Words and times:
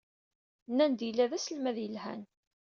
Nnan-d 0.69 0.99
yella 1.03 1.31
d 1.31 1.33
aselmad 1.37 1.77
yelhan. 1.79 2.21